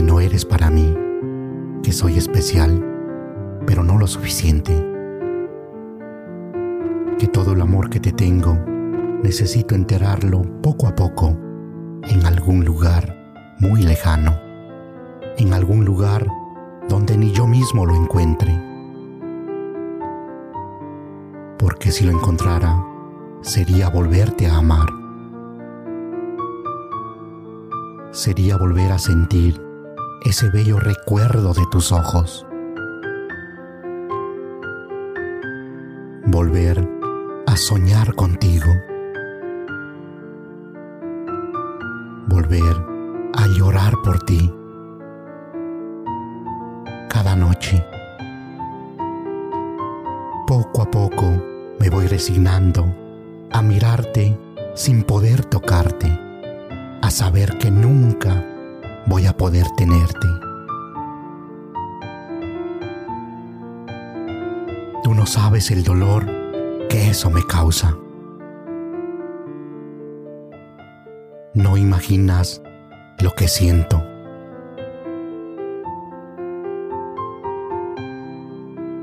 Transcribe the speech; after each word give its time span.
que 0.00 0.06
no 0.06 0.18
eres 0.18 0.46
para 0.46 0.70
mí, 0.70 0.96
que 1.82 1.92
soy 1.92 2.16
especial, 2.16 2.82
pero 3.66 3.84
no 3.84 3.98
lo 3.98 4.06
suficiente. 4.06 4.72
Que 7.18 7.26
todo 7.26 7.52
el 7.52 7.60
amor 7.60 7.90
que 7.90 8.00
te 8.00 8.10
tengo 8.10 8.54
necesito 9.22 9.74
enterrarlo 9.74 10.40
poco 10.62 10.86
a 10.86 10.94
poco 10.94 11.36
en 12.04 12.24
algún 12.24 12.64
lugar 12.64 13.14
muy 13.58 13.82
lejano, 13.82 14.40
en 15.36 15.52
algún 15.52 15.84
lugar 15.84 16.26
donde 16.88 17.18
ni 17.18 17.32
yo 17.32 17.46
mismo 17.46 17.84
lo 17.84 17.94
encuentre. 17.94 18.58
Porque 21.58 21.90
si 21.90 22.06
lo 22.06 22.12
encontrara, 22.12 22.82
sería 23.42 23.90
volverte 23.90 24.46
a 24.46 24.56
amar. 24.56 24.88
Sería 28.12 28.56
volver 28.56 28.92
a 28.92 28.98
sentir 28.98 29.69
ese 30.24 30.50
bello 30.50 30.78
recuerdo 30.78 31.54
de 31.54 31.62
tus 31.70 31.92
ojos. 31.92 32.46
Volver 36.26 36.86
a 37.46 37.56
soñar 37.56 38.14
contigo. 38.14 38.70
Volver 42.26 42.76
a 43.34 43.46
llorar 43.46 43.94
por 44.04 44.20
ti 44.20 44.52
cada 47.08 47.34
noche. 47.34 47.84
Poco 50.46 50.82
a 50.82 50.90
poco 50.90 51.24
me 51.78 51.88
voy 51.88 52.06
resignando 52.06 52.94
a 53.52 53.62
mirarte 53.62 54.38
sin 54.74 55.02
poder 55.02 55.44
tocarte, 55.44 56.08
a 57.02 57.10
saber 57.10 57.58
que 57.58 57.70
nunca 57.70 58.44
poder 59.40 59.70
tenerte. 59.70 60.28
Tú 65.02 65.14
no 65.14 65.24
sabes 65.24 65.70
el 65.70 65.82
dolor 65.82 66.26
que 66.90 67.08
eso 67.08 67.30
me 67.30 67.42
causa. 67.46 67.96
No 71.54 71.78
imaginas 71.78 72.60
lo 73.22 73.30
que 73.30 73.48
siento. 73.48 74.04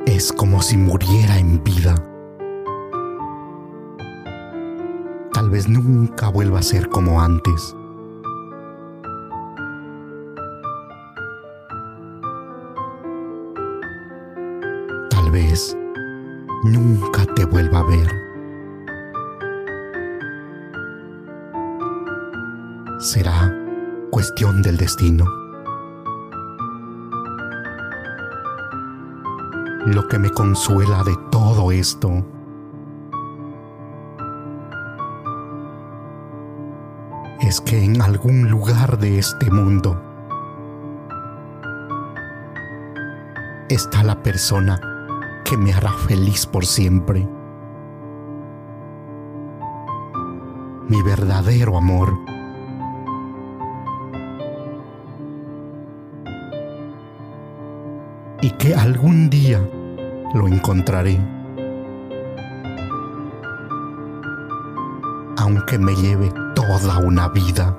Es 0.06 0.32
como 0.32 0.62
si 0.62 0.78
muriera 0.78 1.40
en 1.40 1.64
vida. 1.64 1.96
Tal 5.34 5.50
vez 5.50 5.68
nunca 5.68 6.30
vuelva 6.30 6.60
a 6.60 6.64
ser 6.64 6.90
como 6.90 7.20
antes. 7.20 7.76
Tal 15.28 15.34
vez 15.34 15.78
nunca 16.64 17.26
te 17.36 17.44
vuelva 17.44 17.80
a 17.80 17.84
ver. 17.84 18.08
Será 22.98 23.54
cuestión 24.10 24.62
del 24.62 24.78
destino. 24.78 25.26
Lo 29.88 30.08
que 30.08 30.18
me 30.18 30.30
consuela 30.30 31.04
de 31.04 31.18
todo 31.30 31.74
esto 31.74 32.26
es 37.42 37.60
que 37.60 37.84
en 37.84 38.02
algún 38.02 38.50
lugar 38.50 38.98
de 38.98 39.20
este 39.20 39.52
mundo 39.52 40.02
está 43.68 44.04
la 44.04 44.24
persona 44.24 44.97
que 45.48 45.56
me 45.56 45.74
hará 45.74 45.94
feliz 45.94 46.46
por 46.46 46.66
siempre. 46.66 47.26
Mi 50.90 51.02
verdadero 51.04 51.78
amor. 51.78 52.18
Y 58.42 58.50
que 58.52 58.76
algún 58.76 59.30
día 59.30 59.62
lo 60.34 60.48
encontraré. 60.50 61.18
Aunque 65.38 65.80
me 65.80 65.96
lleve 65.96 66.30
toda 66.56 67.00
una 67.00 67.30
vida. 67.30 67.78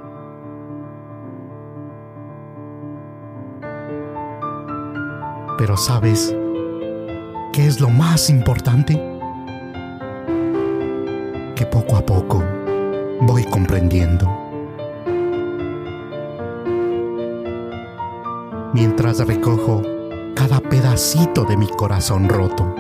Pero 5.59 5.77
sabes, 5.77 6.35
¿qué 7.59 7.67
es 7.67 7.81
lo 7.81 7.89
más 7.91 8.31
importante? 8.31 8.95
Que 11.57 11.67
poco 11.67 11.97
a 11.97 12.07
poco 12.07 12.41
voy 13.23 13.43
comprendiendo. 13.47 14.31
Mientras 18.73 19.19
recojo 19.27 19.83
cada 20.37 20.61
pedacito 20.61 21.43
de 21.47 21.57
mi 21.57 21.67
corazón 21.67 22.29
roto, 22.29 22.73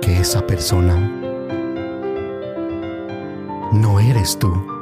que 0.00 0.20
esa 0.20 0.46
persona 0.46 0.96
no 3.72 4.00
eres 4.00 4.38
tú. 4.38 4.81